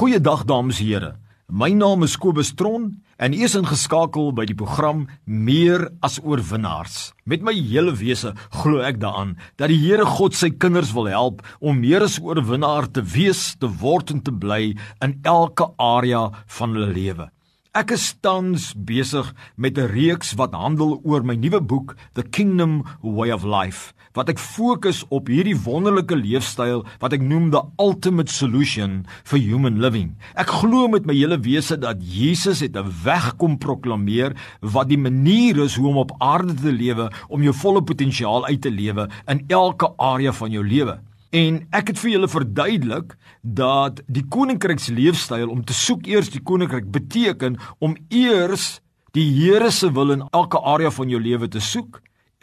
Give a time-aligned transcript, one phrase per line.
[0.00, 1.08] Goeiedag dames en here.
[1.52, 2.86] My naam is Kobus Tron
[3.20, 7.10] en u is ingeskakel by die program Meer as oorwinnaars.
[7.28, 8.32] Met my hele wese
[8.62, 12.88] glo ek daaraan dat die Here God sy kinders wil help om meer as oorwinnaar
[12.88, 14.70] te wees, te word en te bly
[15.04, 17.28] in elke area van hulle lewe.
[17.70, 22.82] Ek is tans besig met 'n reeks wat handel oor my nuwe boek The Kingdom
[22.98, 28.26] Way of Life wat ek fokus op hierdie wonderlike leefstyl wat ek noem the ultimate
[28.26, 30.16] solution for human living.
[30.34, 34.98] Ek glo met my hele wese dat Jesus het 'n weg kom proklameer wat die
[34.98, 39.08] manier is hoe om op aarde te lewe om jou volle potensiaal uit te lewe
[39.28, 40.98] in elke area van jou lewe.
[41.30, 43.12] En ek het vir julle verduidelik
[43.42, 48.80] dat die koninkryksleefstyl om te soek eers die koninkryk beteken om eers
[49.14, 52.00] die Here se wil in elke area van jou lewe te soek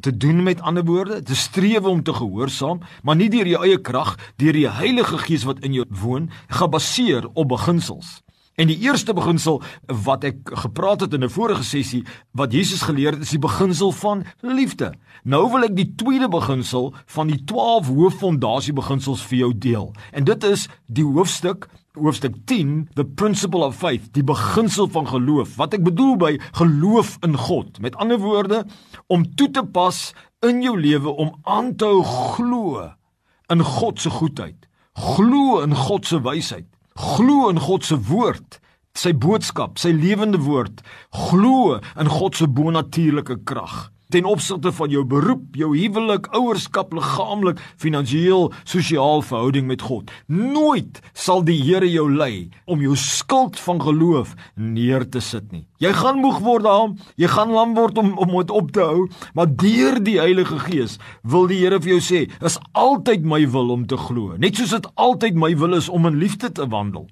[0.00, 3.80] te doen met ander woorde te streef om te gehoorsaam maar nie deur jou eie
[3.82, 8.20] krag deur die Heilige Gees wat in jou woon gebaseer op beginsels
[8.58, 12.02] En die eerste beginsel wat ek gepraat het in 'n vorige sessie
[12.34, 14.94] wat Jesus geleer het is die beginsel van liefde.
[15.22, 19.94] Nou wil ek die tweede beginsel van die 12 hooffondasie beginsels vir jou deel.
[20.12, 25.56] En dit is die hoofstuk hoofstuk 10 the principle of faith, die beginsel van geloof.
[25.56, 27.80] Wat ek bedoel by geloof in God.
[27.80, 28.66] Met ander woorde
[29.06, 32.90] om toe te pas in jou lewe om aan te hou glo
[33.46, 34.68] in God se goedheid.
[34.92, 38.58] Glo in God se wysheid glo in God se woord,
[38.98, 40.82] sy boodskap, sy lewende woord,
[41.14, 47.60] glo in God se bonatuurlike krag ten opsigte van jou beroep, jou huwelik, ouerskap, liggaamlik,
[47.76, 50.10] finansiëel, sosiaal verhouding met God.
[50.26, 55.66] Nooit sal die Here jou lei om jou skuld van geloof neer te sit nie.
[55.82, 59.06] Jy gaan moeg word daarom, jy gaan lam word om om dit op te hou,
[59.34, 63.74] maar deur die Heilige Gees wil die Here vir jou sê, is altyd my wil
[63.74, 67.08] om te glo, net soos dit altyd my wil is om in liefde te wandel.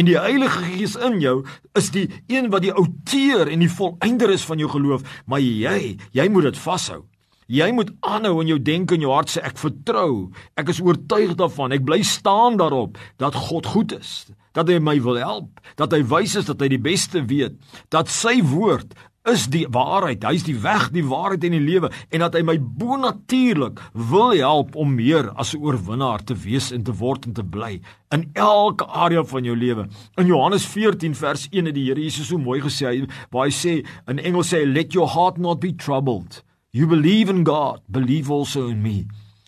[0.00, 1.42] En die Heilige Gees in jou
[1.76, 5.98] is die een wat die outeur en die volëinder is van jou geloof, maar jy,
[6.16, 7.02] jy moet dit vashou.
[7.50, 10.30] Jy moet aanhou in jou denke en jou hart sê ek vertrou.
[10.56, 11.74] Ek is oortuig daarvan.
[11.76, 16.00] Ek bly staan daarop dat God goed is, dat hy my wil help, dat hy
[16.14, 17.58] wys is dat hy die beste weet,
[17.92, 18.96] dat sy woord
[19.28, 20.24] is die waarheid.
[20.24, 24.76] Hy's die weg, die waarheid en die lewe en dat hy my bonatuurlik wil help
[24.80, 28.86] om meer as 'n oorwinnaar te wees en te word en te bly in elke
[28.86, 29.88] area van jou lewe.
[30.16, 33.86] In Johannes 14 vers 1 het die Here Jesus so mooi gesê, waar hy sê
[34.08, 36.42] in Engels sê let your heart not be troubled.
[36.72, 39.06] You believe in God, believe also in me.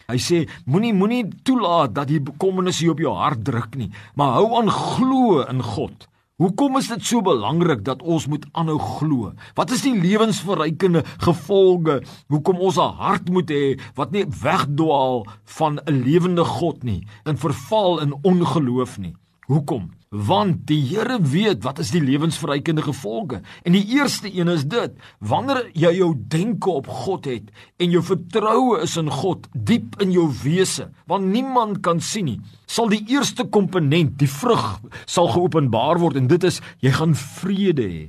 [0.08, 4.58] Hy sê moenie moenie toelaat dat die bekommernisse op jou hart druk nie, maar hou
[4.58, 6.08] aan glo in God.
[6.42, 9.28] Hoekom is dit so belangrik dat ons moet aanhou glo?
[9.54, 12.00] Wat is die lewensverrykende gevolge?
[12.34, 17.38] Hoekom ons 'n hart moet hê wat nie wegdwaal van 'n lewende God nie, in
[17.38, 19.14] verval in ongeloof nie?
[19.46, 20.01] Hoekom?
[20.12, 23.40] Want die Here weet wat is die lewensverrykende gevolge.
[23.64, 27.48] En die eerste een is dit: wanneer jy jou denke op God het
[27.80, 32.40] en jou vertroue is in God diep in jou wese, want niemand kan sien nie,
[32.68, 37.88] sal die eerste komponent, die vrug, sal geopenbaar word en dit is jy gaan vrede
[37.88, 38.06] hê.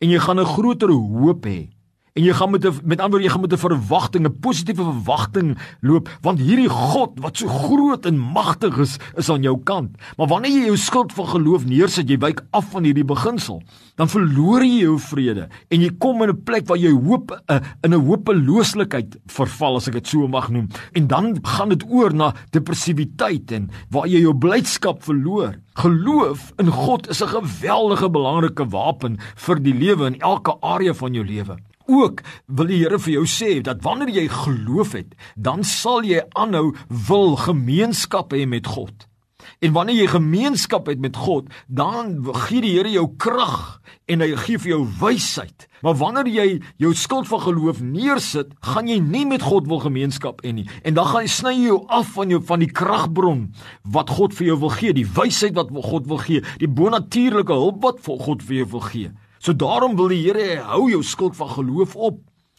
[0.00, 1.70] En jy gaan 'n groter hoop hê
[2.18, 5.58] en jy gaan met 'n met ander jy gaan met 'n verwagting, 'n positiewe verwagting
[5.80, 9.90] loop, want hierdie God wat so groot en magtig is, is aan jou kant.
[10.16, 13.62] Maar wanneer jy jou skuld van geloof neersit, jy wyk af van hierdie beginsel,
[13.96, 17.60] dan verloor jy jou vrede en jy kom in 'n plek waar jy hoop uh,
[17.82, 20.68] in 'n hopelooslikheid verval as ek dit so mag noem.
[20.92, 25.54] En dan gaan dit oor na depressiwiteit en waar jy jou blydskap verloor.
[25.74, 31.14] Geloof in God is 'n geweldige belangrike wapen vir die lewe in elke area van
[31.14, 31.56] jou lewe
[31.90, 36.22] ook wil die Here vir jou sê dat wanneer jy geloof het, dan sal jy
[36.38, 39.10] aanhou wil gemeenskap hê met God.
[39.60, 43.80] En wanneer jy gemeenskap het met God, dan gee die Here jou krag
[44.10, 45.66] en hy gee vir jou wysheid.
[45.84, 46.46] Maar wanneer jy
[46.82, 50.66] jou skuld van geloof neersit, gaan jy nie met God wil gemeenskap hê nie.
[50.84, 53.48] En dan gaan hy sny jou af van jou van die kragbron
[53.96, 57.82] wat God vir jou wil gee, die wysheid wat God wil gee, die bonatuurlike hulp
[57.84, 59.12] wat God vir jou wil gee.
[59.40, 62.18] So daarom wil die Here hou jou skuld van geloof op.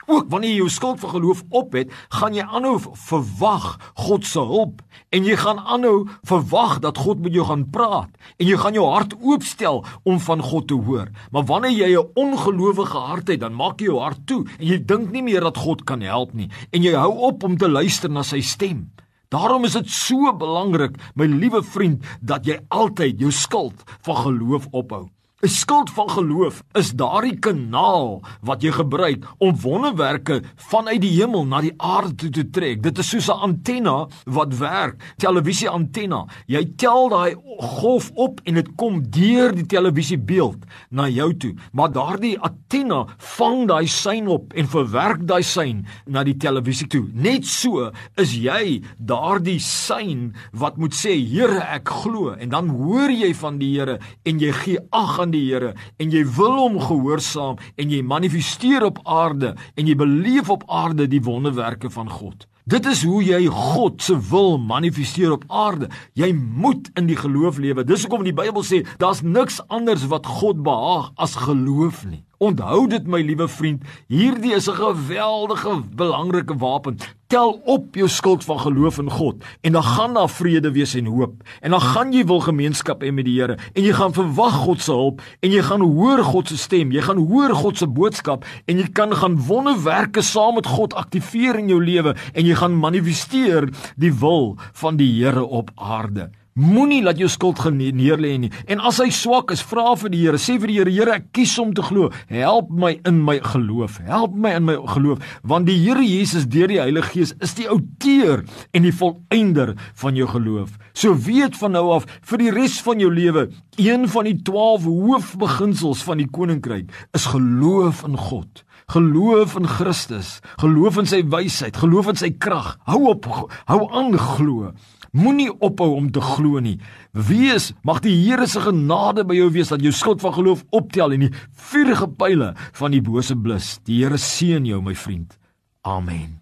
[0.10, 3.68] Ook wanneer jy jou skuld van geloof op het, gaan jy aanhou verwag
[4.02, 4.82] God se hulp
[5.14, 8.10] en jy gaan aanhou verwag dat God met jou gaan praat
[8.42, 11.14] en jy gaan jou hart oopstel om van God te hoor.
[11.30, 14.86] Maar wanneer jy 'n ongelowige hart het, dan maak jy jou hart toe en jy
[14.86, 18.10] dink nie meer dat God kan help nie en jy hou op om te luister
[18.10, 18.90] na sy stem.
[19.30, 24.68] Daarom is dit so belangrik, my liewe vriend, dat jy altyd jou skuld van geloof
[24.72, 25.10] ophou.
[25.42, 31.48] 'n Skuld van geloof is daardie kanaal wat jy gebruik om wonderwerke vanuit die hemel
[31.50, 32.84] na die aarde toe te trek.
[32.84, 36.28] Dit is soos 'n antenna wat werk, televisie antenna.
[36.46, 40.58] Jy tel daai golf op en dit kom deur die televisiebeeld
[40.90, 41.56] na jou toe.
[41.72, 47.10] Maar daardie antenna vang daai sein op en verwerk daai sein na die televisie toe.
[47.14, 53.10] Net so is jy daardie sein wat moet sê Here ek glo en dan hoor
[53.10, 56.80] jy van die Here en jy gee ag aan die Here en jy wil hom
[56.80, 62.48] gehoorsaam en jy manifesteer op aarde en jy beleef op aarde die wonderwerke van God.
[62.70, 65.90] Dit is hoe jy God se wil manifesteer op aarde.
[66.14, 67.84] Jy moet in die geloof lewe.
[67.84, 72.22] Dis hoekom die Bybel sê daar's niks anders wat God behaag as geloof nie.
[72.42, 76.98] Onthou dit my liewe vriend, hierdie is 'n geweldige belangrike wapen.
[77.32, 81.06] Tel op jou skuld van geloof in God en dan gaan daar vrede wees en
[81.06, 81.44] hoop.
[81.62, 84.84] En dan gaan jy wil gemeenskap hê met die Here en jy gaan verwag God
[84.84, 86.92] se hulp en jy gaan hoor God se stem.
[86.92, 91.62] Jy gaan hoor God se boodskap en jy kan gaan wonderwerke saam met God aktiveer
[91.64, 96.28] in jou lewe en jy gaan manifesteer die wil van die Here op aarde.
[96.60, 98.50] Moenie laat jou skuld neer lê nie.
[98.68, 100.38] En as hy swak is, vra vir die Here.
[100.38, 102.10] Sê vir die Here, Here, ek kies om te glo.
[102.28, 104.02] Help my in my geloof.
[104.04, 107.70] Help my in my geloof, want die Here Jesus deur die Heilige Gees is die
[107.72, 108.44] outeur
[108.76, 110.76] en die volëinder van jou geloof.
[110.92, 113.48] So weet van nou af vir die res van jou lewe,
[113.80, 118.66] een van die 12 hoofbeginsels van die koninkryk is geloof in God.
[118.92, 122.74] Geloof in Christus, geloof in sy wysheid, geloof in sy krag.
[122.92, 123.30] Hou op,
[123.72, 124.74] hou aan glo.
[125.12, 126.78] Moenie ophou om te glo nie.
[127.12, 131.18] Wees, mag die Here se genade by jou wees dat jou skuld van geloof optel
[131.18, 131.34] en die
[131.72, 133.74] vuurige pile van die bose blus.
[133.88, 135.36] Die Here seën jou, my vriend.
[135.84, 136.40] Amen.